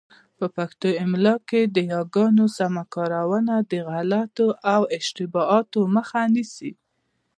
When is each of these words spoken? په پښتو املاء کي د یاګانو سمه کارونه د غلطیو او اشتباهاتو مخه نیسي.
په 0.37 0.45
پښتو 0.55 0.89
املاء 1.03 1.39
کي 1.49 1.61
د 1.75 1.77
یاګانو 1.93 2.45
سمه 2.57 2.83
کارونه 2.95 3.53
د 3.71 3.73
غلطیو 3.89 4.49
او 4.73 4.81
اشتباهاتو 4.97 5.79
مخه 5.95 6.21
نیسي. 6.33 6.71